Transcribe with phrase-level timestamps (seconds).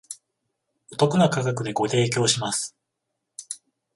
[0.93, 2.75] お得な価格でご提供します